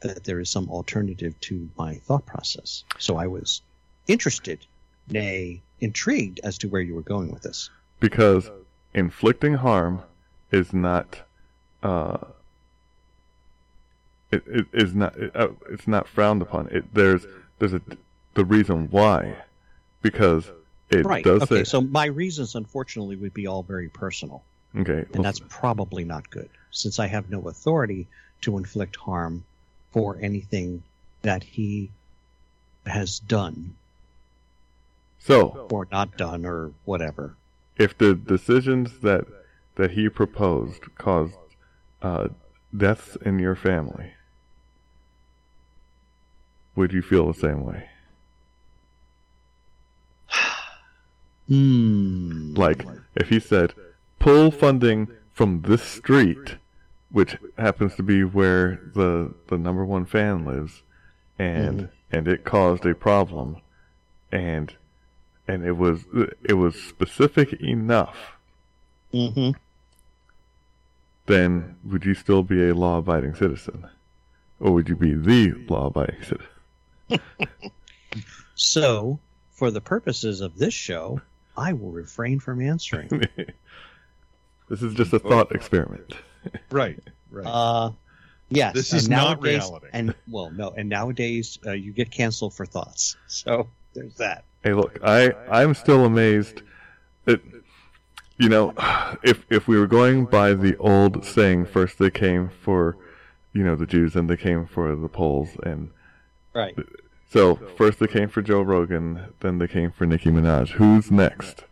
[0.00, 2.84] that there is some alternative to my thought process.
[2.98, 3.62] So I was
[4.06, 4.64] interested,
[5.08, 7.70] nay, intrigued as to where you were going with this.
[8.00, 8.50] because
[8.94, 10.02] inflicting harm
[10.50, 11.20] is not
[11.82, 12.18] uh
[14.30, 17.26] it, it is not it, uh, it's not frowned upon it there's
[17.58, 17.80] there's a
[18.34, 19.34] the reason why
[20.02, 20.50] because
[20.90, 21.24] it right.
[21.24, 21.64] does Okay.
[21.64, 24.44] So my reasons, unfortunately, would be all very personal,
[24.76, 28.06] okay and well, that's probably not good, since I have no authority
[28.42, 29.44] to inflict harm
[29.90, 30.82] for anything
[31.22, 31.90] that he
[32.86, 33.74] has done
[35.18, 37.34] so or not done or whatever.
[37.76, 39.26] if the decisions that
[39.74, 41.34] that he proposed caused
[42.02, 42.28] uh
[42.76, 44.12] deaths in your family
[46.76, 47.88] would you feel the same way
[51.48, 52.54] Hmm.
[52.54, 52.84] Like,
[53.14, 53.72] if he said,
[54.18, 56.56] pull funding from this street,
[57.10, 60.82] which happens to be where the the number one fan lives,
[61.38, 63.58] and and it caused a problem,
[64.32, 64.74] and
[65.46, 66.04] and it was
[66.42, 68.32] it was specific enough,
[69.12, 69.50] hmm
[71.26, 73.88] then would you still be a law abiding citizen,
[74.60, 76.55] or would you be the law abiding citizen?
[78.54, 79.18] So,
[79.52, 81.20] for the purposes of this show,
[81.56, 83.08] I will refrain from answering.
[84.68, 86.14] this is just a thought experiment.
[86.70, 86.98] right,
[87.30, 87.46] right.
[87.46, 87.90] Uh,
[88.48, 89.86] yes, This and is not nowadays- reality.
[89.92, 93.16] And well, no, and nowadays uh, you get canceled for thoughts.
[93.26, 94.44] So there's that.
[94.62, 96.62] Hey, look, I I'm still amazed
[97.24, 97.40] that
[98.38, 98.74] you know
[99.22, 102.96] if if we were going by the old saying, first they came for
[103.52, 105.90] you know the Jews, and they came for the Poles, and
[106.56, 106.74] Right.
[107.30, 110.70] so first they came for Joe Rogan, then they came for Nicki Minaj.
[110.70, 111.64] Who's next?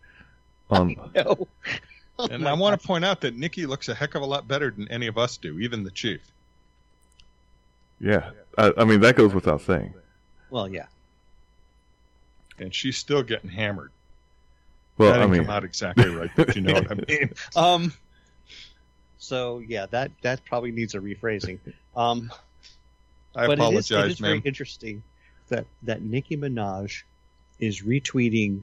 [0.70, 1.48] On No.
[2.30, 4.70] and I want to point out that Nicki looks a heck of a lot better
[4.70, 6.20] than any of us do, even the chief.
[8.00, 9.94] yeah, I, I mean that goes without saying.
[10.50, 10.86] Well, yeah.
[12.58, 13.90] And she's still getting hammered.
[14.98, 17.32] Well, that I didn't mean, come out exactly right, but you know what I mean.
[17.56, 17.92] Um.
[19.18, 21.58] So yeah, that that probably needs a rephrasing.
[21.96, 22.30] Um.
[23.36, 25.02] I but apologize, it is, it is very interesting
[25.48, 27.02] that that Nicki Minaj
[27.58, 28.62] is retweeting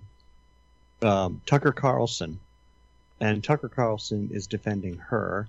[1.01, 2.39] um, Tucker Carlson,
[3.19, 5.47] and Tucker Carlson is defending her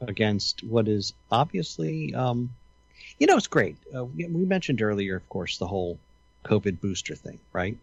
[0.00, 2.50] against what is obviously, um,
[3.18, 3.76] you know, it's great.
[3.94, 5.98] Uh, we, we mentioned earlier, of course, the whole
[6.44, 7.76] COVID booster thing, right?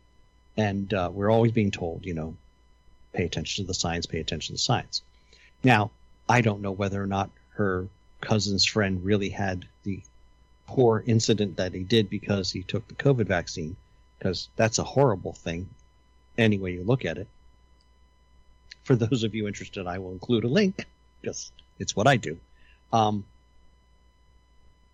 [0.57, 2.35] And uh, we're always being told, you know,
[3.13, 5.01] pay attention to the science, pay attention to the science.
[5.63, 5.91] Now,
[6.27, 7.87] I don't know whether or not her
[8.21, 9.65] cousin's friend really had
[10.69, 13.75] poor incident that he did because he took the COVID vaccine,
[14.17, 15.67] because that's a horrible thing,
[16.37, 17.27] any way you look at it.
[18.83, 20.85] For those of you interested, I will include a link
[21.21, 22.37] because it's what I do.
[22.93, 23.25] Um,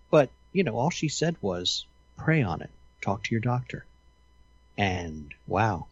[0.10, 1.86] but you know, all she said was
[2.18, 2.70] pray on it,
[3.02, 3.86] talk to your doctor,
[4.78, 5.88] and wow,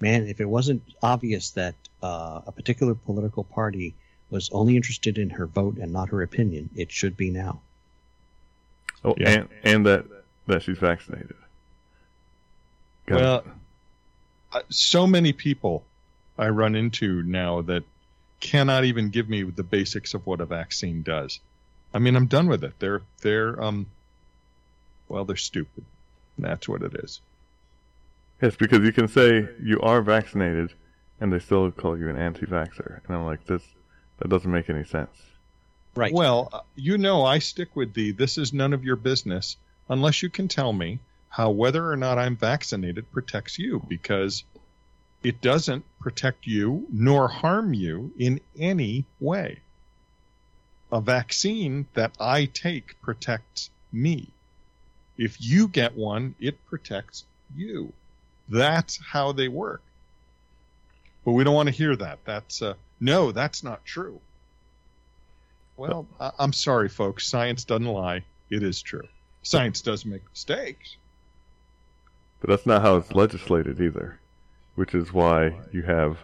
[0.00, 3.94] man, if it wasn't obvious that uh, a particular political party
[4.30, 7.60] was only interested in her vote and not her opinion, it should be now.
[9.06, 9.30] Oh, Yeah.
[9.30, 10.04] and and that
[10.46, 11.34] that she's vaccinated.
[13.06, 13.20] Got.
[13.20, 13.44] Well,
[14.52, 15.84] uh, so many people
[16.38, 17.84] I run into now that
[18.40, 21.40] cannot even give me the basics of what a vaccine does.
[21.94, 22.74] I mean, I'm done with it.
[22.78, 23.86] They're they're um
[25.08, 25.84] Well, they're stupid.
[26.38, 27.20] That's what it is.
[28.42, 30.74] Yes, because you can say you are vaccinated,
[31.20, 33.62] and they still call you an anti-vaxxer, and I'm like, this
[34.18, 35.16] that doesn't make any sense.
[35.96, 36.12] Right.
[36.12, 39.56] Well, uh, you know, I stick with the this is none of your business
[39.88, 40.98] unless you can tell me
[41.30, 44.44] how whether or not I'm vaccinated protects you because
[45.22, 49.60] it doesn't protect you nor harm you in any way.
[50.92, 54.28] A vaccine that I take protects me.
[55.16, 57.92] If you get one, it protects you.
[58.48, 59.82] That's how they work.
[61.24, 62.18] But we don't want to hear that.
[62.24, 64.20] That's uh, no, that's not true.
[65.76, 67.26] Well, I- I'm sorry, folks.
[67.26, 68.24] Science doesn't lie.
[68.50, 69.06] It is true.
[69.42, 70.96] Science does make mistakes.
[72.40, 74.18] But that's not how it's legislated either,
[74.74, 76.18] which is why you have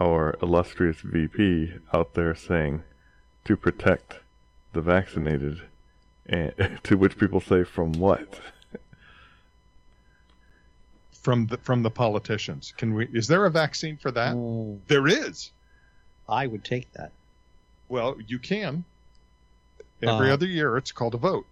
[0.00, 2.82] our illustrious VP out there saying
[3.44, 4.20] to protect
[4.72, 5.60] the vaccinated,
[6.26, 6.52] and
[6.84, 8.40] to which people say from what?
[11.12, 13.06] From the from the politicians, can we?
[13.12, 14.34] Is there a vaccine for that?
[14.88, 15.52] There is.
[16.28, 17.12] I would take that.
[17.92, 18.84] Well, you can.
[20.00, 21.44] Every Uh, other year, it's called a vote.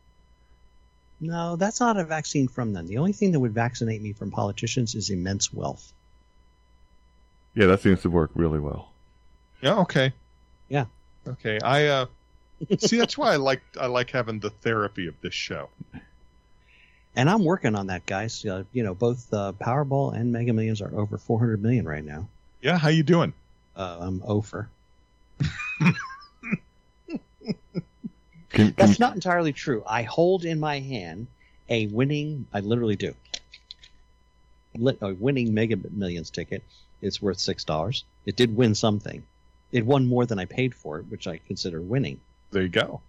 [1.20, 2.86] No, that's not a vaccine from them.
[2.86, 5.92] The only thing that would vaccinate me from politicians is immense wealth.
[7.52, 8.88] Yeah, that seems to work really well.
[9.60, 9.80] Yeah.
[9.80, 10.14] Okay.
[10.70, 10.86] Yeah.
[11.28, 11.58] Okay.
[11.62, 12.06] I uh,
[12.78, 12.96] see.
[12.96, 15.68] That's why I like I like having the therapy of this show.
[17.14, 18.46] And I'm working on that, guys.
[18.46, 22.28] Uh, you know, both uh, Powerball and Mega Millions are over 400 million right now.
[22.62, 22.78] Yeah.
[22.78, 23.34] How you doing?
[23.76, 24.70] Uh, I'm over.
[28.50, 29.82] Can, can, That's not entirely true.
[29.86, 31.28] I hold in my hand
[31.68, 32.46] a winning.
[32.52, 33.14] I literally do,
[35.00, 36.62] a winning Mega Millions ticket.
[37.00, 38.04] It's worth six dollars.
[38.26, 39.24] It did win something.
[39.72, 42.20] It won more than I paid for it, which I consider winning.
[42.50, 43.00] There you go.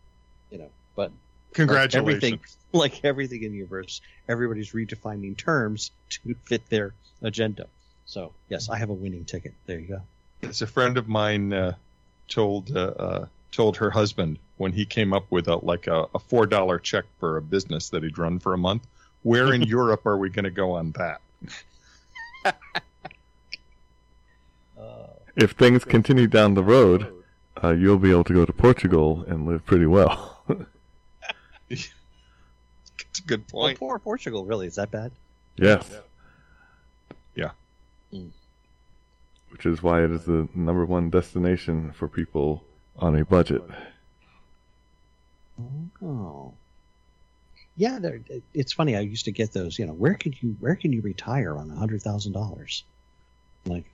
[0.52, 1.12] You know, but
[1.54, 2.24] Congratulations.
[2.24, 2.40] Like everything,
[2.72, 7.68] like everything in the universe, everybody's redefining terms to fit their agenda.
[8.06, 9.54] So yes, I have a winning ticket.
[9.66, 10.02] There you go.
[10.42, 11.74] It's a friend of mine uh,
[12.28, 16.20] told uh, uh, told her husband when he came up with a like a, a
[16.20, 18.88] four dollar check for a business that he'd run for a month,
[19.24, 21.22] where in Europe are we going to go on that?
[24.80, 27.14] Uh, if things continue down the road,
[27.64, 30.44] uh, you'll be able to go to Portugal and live pretty well.
[31.70, 33.80] It's a good well, point.
[33.80, 35.12] poor Portugal, really, is that bad?
[35.58, 35.90] yes.
[37.36, 37.52] Yeah.
[38.14, 38.32] Mm.
[39.50, 42.64] Which is why it is the number one destination for people
[42.98, 43.64] on a budget.
[46.04, 46.54] Oh,
[47.78, 48.00] yeah.
[48.00, 48.22] they're-
[48.54, 48.96] It's funny.
[48.96, 49.78] I used to get those.
[49.80, 52.84] You know, where could you where can you retire on a hundred thousand dollars?
[53.66, 53.86] Like,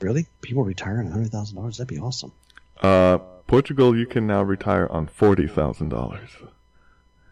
[0.00, 0.26] really?
[0.42, 1.76] People retire on a hundred thousand dollars?
[1.78, 2.32] That'd be awesome.
[2.80, 6.30] Uh, Portugal, you can now retire on forty thousand dollars.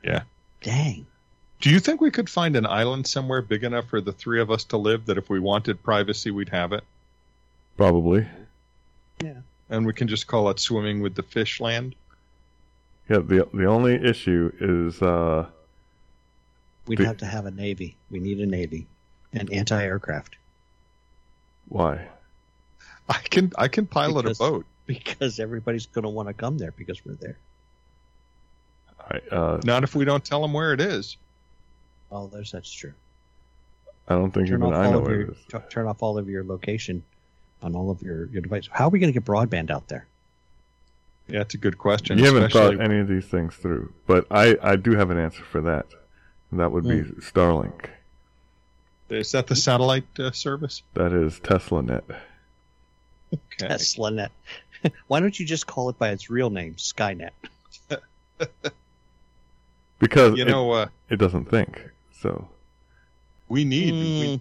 [0.05, 0.23] Yeah.
[0.63, 1.07] Dang.
[1.61, 4.49] Do you think we could find an island somewhere big enough for the three of
[4.51, 6.85] us to live that if we wanted privacy, we'd have it?
[7.77, 8.27] Probably.
[9.23, 9.41] Yeah.
[9.69, 11.97] And we can just call it swimming with the fish land?
[13.09, 13.19] Yeah.
[13.19, 15.47] the The only issue is uh,
[16.87, 17.97] We'd The- have to have a navy.
[18.11, 18.87] We need a navy
[19.33, 20.37] and anti-aircraft
[21.69, 22.09] why.
[23.11, 24.67] I can I can pilot Because- a boat.
[24.87, 27.37] because everybody's going to want to come there because we're there.
[29.11, 31.17] I uh, Not if we don't tell them where it is.
[32.11, 32.93] Oh, there's that's true.
[34.09, 35.37] I don't think Turn even off I know where your it is.
[35.51, 37.03] t- turn off all of your location
[37.63, 38.71] on all of your your devices.
[38.73, 40.07] How are we going to get broadband out there?
[41.29, 42.19] Yeah, it's a good question.
[42.19, 45.43] You haven't thought any of these things through, but I, I do have an answer
[45.45, 45.87] for that.
[46.51, 47.21] And that would be Hmm.
[47.21, 47.91] Starlink.
[49.11, 50.83] Is that the satellite uh, service?
[50.95, 52.03] That is TeslaNet.
[53.33, 53.67] Okay.
[53.69, 54.31] TeslaNet.
[55.09, 57.31] Why don't you just call it by its real name, Skynet?
[59.99, 61.83] Because You it, know, uh, it doesn't think.
[62.13, 62.49] So
[63.49, 64.41] we need we, Mm,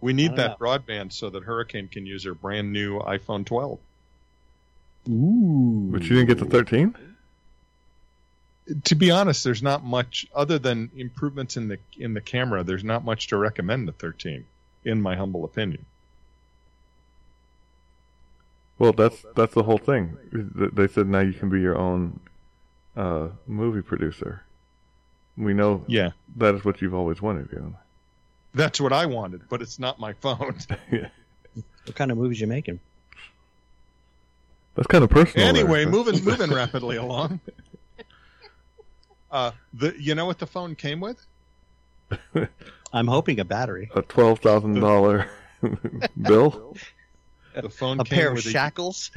[0.00, 3.46] we I need don't that broadband so that Hurricane can use her brand new iPhone
[3.46, 3.78] 12.
[5.10, 5.88] Ooh.
[5.90, 6.94] but you didn't get the 13?
[8.84, 12.62] To be honest, there's not much other than improvements in the in the camera.
[12.62, 14.44] There's not much to recommend the 13,
[14.84, 15.86] in my humble opinion.
[18.78, 20.16] Well, that's that's the whole thing.
[20.32, 22.20] They said now you can be your own
[22.96, 24.44] uh, movie producer.
[25.36, 27.74] We know Yeah, that is what you've always wanted, you
[28.54, 30.58] that's what I wanted, but it's not my phone.
[31.86, 32.78] What kind of movies you making?
[34.74, 35.46] That's kind of personal.
[35.52, 35.62] there.
[35.62, 37.40] anyway, moving moving rapidly along.
[39.30, 41.24] Uh, the you know what the phone came with?
[42.92, 45.28] I'm hoping a battery, a twelve thousand dollar
[46.20, 46.76] bill.
[47.54, 49.10] The phone a came pair of with a, shackles.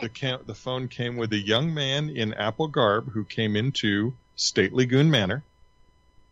[0.00, 4.14] the, ca- the phone came with a young man in Apple garb who came into
[4.34, 5.42] Stately Goon Manor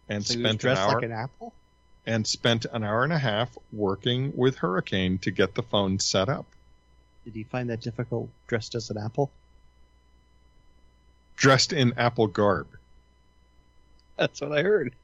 [0.08, 1.52] and So he was spent an hour like an apple.
[2.06, 6.28] and spent an hour and a half working with Hurricane to get the phone set
[6.28, 6.46] up.
[7.24, 9.30] Did he find that difficult dressed as an apple?
[11.36, 12.66] Dressed in Apple garb.
[14.16, 14.94] That's what I heard.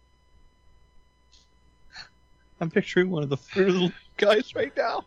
[2.61, 5.05] I'm picturing one of the little guys right now.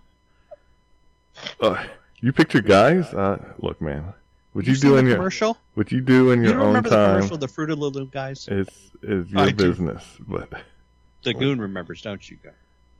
[1.62, 1.84] Uh,
[2.20, 3.14] you picture guys?
[3.14, 4.14] Uh, look, man.
[4.54, 5.58] What you, seen do in your commercial?
[5.76, 7.80] what you do in You your don't own remember the time commercial, the Fruit of
[7.80, 8.48] the Little guys?
[8.48, 8.68] is
[9.02, 9.70] is your I do.
[9.70, 10.04] business.
[10.20, 10.50] But
[11.24, 12.52] The Goon remembers, don't you, guy?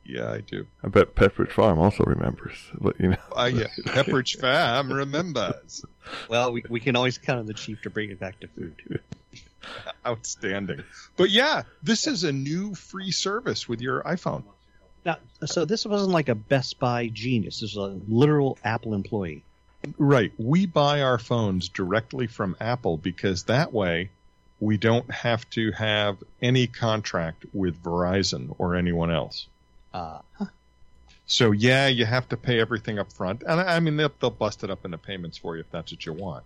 [0.04, 0.66] Yeah, I do.
[0.82, 2.56] I bet Pepperidge Farm also remembers.
[2.78, 5.84] But you know, I yeah, Pepperidge Farm remembers.
[6.28, 9.00] Well, we, we can always count on the chief to bring it back to food.
[10.06, 10.84] Outstanding.
[11.16, 14.44] But yeah, this is a new free service with your iPhone.
[15.06, 17.60] Now, so this wasn't like a Best Buy genius.
[17.60, 19.42] This was a literal Apple employee.
[19.98, 20.32] Right.
[20.38, 24.10] We buy our phones directly from Apple because that way
[24.60, 29.46] we don't have to have any contract with Verizon or anyone else.
[29.94, 30.18] Uh,
[31.26, 34.62] So yeah, you have to pay everything up front, and I mean they'll, they'll bust
[34.62, 36.44] it up into payments for you if that's what you want.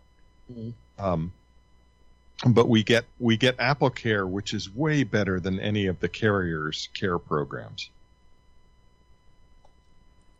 [0.52, 0.72] Mhm.
[0.98, 1.32] Um,
[2.46, 6.08] but we get we get Apple Care, which is way better than any of the
[6.08, 7.90] carriers' care programs.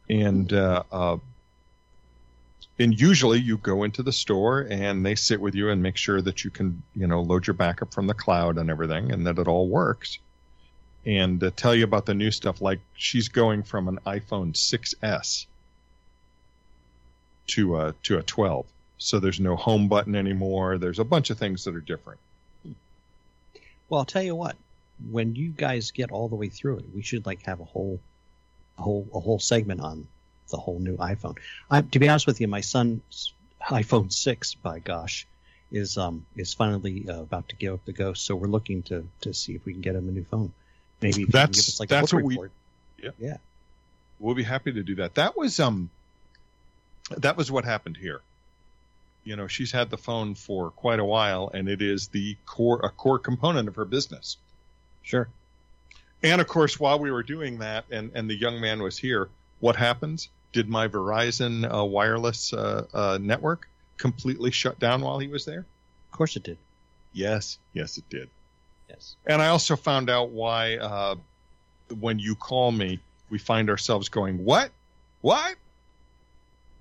[0.08, 1.16] And uh, uh,
[2.78, 6.22] and usually you go into the store and they sit with you and make sure
[6.22, 9.38] that you can you know load your backup from the cloud and everything, and that
[9.38, 10.18] it all works
[11.08, 12.60] and uh, tell you about the new stuff.
[12.60, 15.46] Like she's going from an iPhone 6s
[17.48, 18.66] to a to a 12,
[18.98, 20.76] so there's no home button anymore.
[20.76, 22.20] There's a bunch of things that are different.
[23.88, 24.56] well, I'll tell you what.
[25.10, 28.00] When you guys get all the way through it, we should like have a whole,
[28.76, 30.08] a whole, a whole segment on
[30.50, 31.38] the whole new iPhone.
[31.70, 33.32] I, to be honest with you, my son's
[33.62, 35.26] iPhone six, by gosh,
[35.72, 38.26] is um is finally uh, about to give up the ghost.
[38.26, 40.52] So we're looking to to see if we can get him a new phone.
[41.00, 42.52] Maybe if you can That's- give us like that's what we- report.
[44.20, 45.14] We'll be happy to do that.
[45.14, 45.90] That was um
[47.16, 48.20] that was what happened here.
[49.24, 52.80] You know, she's had the phone for quite a while, and it is the core
[52.82, 54.36] a core component of her business.
[55.02, 55.28] Sure.
[56.22, 59.28] And of course, while we were doing that, and and the young man was here,
[59.60, 60.28] what happens?
[60.52, 63.68] Did my Verizon uh, wireless uh, uh, network
[63.98, 65.60] completely shut down while he was there?
[66.10, 66.58] Of course it did.
[67.12, 68.28] Yes, yes, it did.
[68.88, 69.16] Yes.
[69.26, 71.16] And I also found out why uh,
[72.00, 74.70] when you call me, we find ourselves going, "What?
[75.20, 75.56] What?"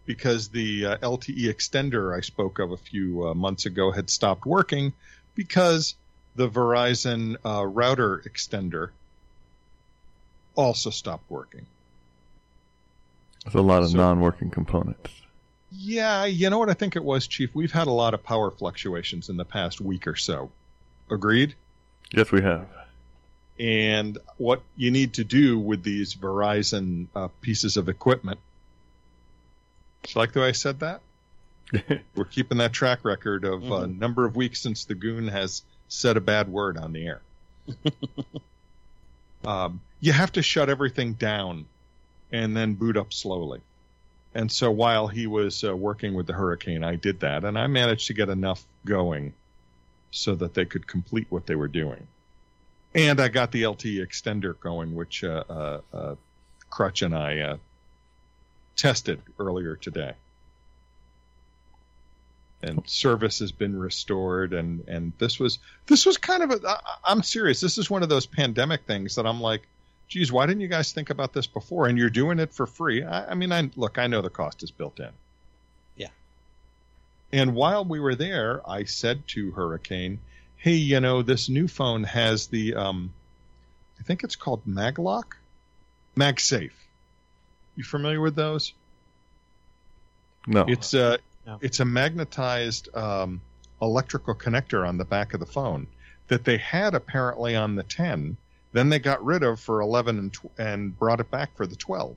[0.06, 4.46] Because the uh, LTE extender I spoke of a few uh, months ago had stopped
[4.46, 4.94] working
[5.36, 5.96] because
[6.36, 8.92] the Verizon uh, router extender
[10.56, 11.66] also stopped working.
[13.44, 15.12] there's a lot of So- non-working components.
[15.70, 17.54] Yeah, you know what I think it was, Chief?
[17.54, 20.50] We've had a lot of power fluctuations in the past week or so.
[21.12, 21.56] Agreed?
[22.14, 22.68] Yes, we have.
[23.60, 28.40] and what you need to do with these Verizon uh, pieces of equipment.
[30.04, 31.02] Do you like the way I said that?
[32.16, 33.98] We're keeping that track record of a Mhm.
[33.98, 37.22] number of weeks since the goon has said a bad word on the air.
[39.46, 41.66] um, you have to shut everything down
[42.32, 43.62] and then boot up slowly.
[44.36, 47.66] And so while he was uh, working with the hurricane, I did that, and I
[47.68, 49.34] managed to get enough going
[50.12, 52.08] so that they could complete what they were doing.
[52.96, 56.16] And I got the LTE extender going, which uh, uh, uh,
[56.70, 57.58] Crutch and I uh,
[58.76, 60.14] tested earlier today.
[62.64, 66.68] And service has been restored, and and this was this was kind of a.
[66.68, 67.62] I, I'm serious.
[67.62, 69.68] This is one of those pandemic things that I'm like,
[70.08, 71.88] geez, why didn't you guys think about this before?
[71.88, 73.04] And you're doing it for free.
[73.04, 75.10] I, I mean, I look, I know the cost is built in.
[77.32, 77.42] Yeah.
[77.42, 80.20] And while we were there, I said to Hurricane,
[80.58, 83.14] hey, you know, this new phone has the, um,
[84.00, 85.34] I think it's called MagLock,
[86.16, 86.72] MagSafe.
[87.76, 88.74] You familiar with those?
[90.48, 90.66] No.
[90.68, 91.60] It's a, No.
[91.62, 93.42] it's a magnetized um,
[93.82, 95.88] electrical connector on the back of the phone
[96.28, 98.38] that they had apparently on the 10.
[98.74, 101.76] Then they got rid of for 11 and tw- and brought it back for the
[101.76, 102.16] 12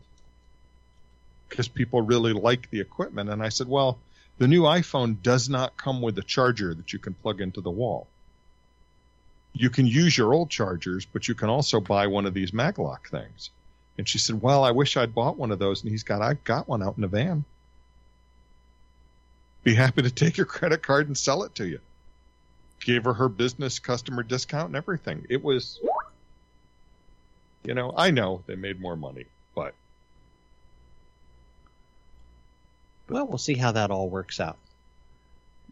[1.48, 3.28] because people really like the equipment.
[3.30, 3.98] And I said, well,
[4.40, 7.70] the new iPhone does not come with a charger that you can plug into the
[7.70, 8.06] wall.
[9.52, 13.06] You can use your old chargers, but you can also buy one of these Maglock
[13.10, 13.50] things.
[13.98, 15.82] And she said, well, I wish I'd bought one of those.
[15.82, 17.44] And he's got, I got one out in the van.
[19.62, 21.80] Be happy to take your credit card and sell it to you.
[22.82, 25.26] Gave her her business customer discount and everything.
[25.28, 25.78] It was,
[27.62, 29.74] you know, I know they made more money, but
[33.10, 34.56] Well, we'll see how that all works out.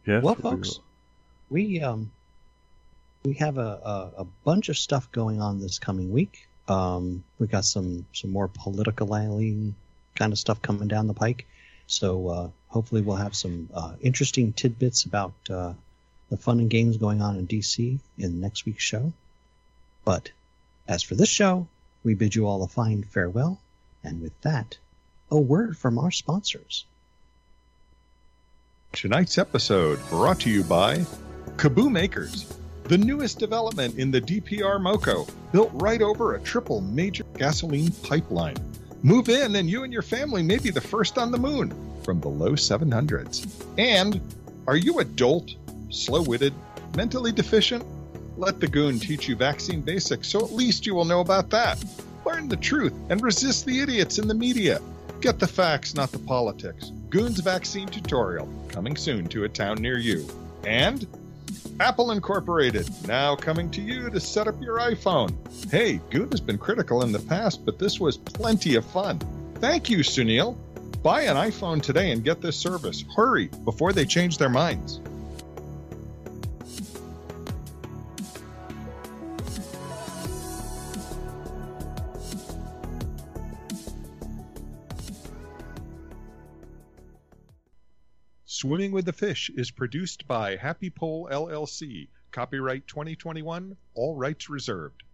[0.04, 0.84] yes, well, folks, will.
[1.50, 2.10] we um
[3.24, 6.48] we have a, a, a bunch of stuff going on this coming week.
[6.66, 11.46] Um, we got some some more political kind of stuff coming down the pike.
[11.86, 15.72] So uh, hopefully we'll have some uh, interesting tidbits about uh,
[16.28, 19.12] the fun and games going on in DC in next week's show.
[20.04, 20.30] But
[20.86, 21.66] as for this show,
[22.04, 23.58] we bid you all a fine farewell,
[24.02, 24.76] and with that,
[25.30, 26.84] a word from our sponsors.
[28.92, 30.98] Tonight's episode brought to you by
[31.56, 32.52] Kaboom Makers,
[32.84, 38.56] the newest development in the DPR MoCo, built right over a triple major gasoline pipeline.
[39.02, 41.72] Move in, and you and your family may be the first on the moon
[42.02, 43.46] from the low 700s.
[43.76, 44.20] And
[44.66, 45.54] are you a dolt,
[45.90, 46.54] slow witted,
[46.96, 47.84] mentally deficient?
[48.36, 51.84] Let the goon teach you vaccine basics so at least you will know about that.
[52.24, 54.80] Learn the truth and resist the idiots in the media.
[55.20, 56.92] Get the facts, not the politics.
[57.10, 60.24] Goon's vaccine tutorial coming soon to a town near you.
[60.64, 61.06] And
[61.80, 65.34] Apple Incorporated, now coming to you to set up your iPhone.
[65.70, 69.18] Hey, Goon has been critical in the past, but this was plenty of fun.
[69.56, 70.56] Thank you, Sunil.
[71.02, 73.04] Buy an iPhone today and get this service.
[73.16, 75.00] Hurry before they change their minds.
[88.60, 92.08] Swimming with the Fish is produced by Happy Pole LLC.
[92.32, 95.04] Copyright 2021, all rights reserved.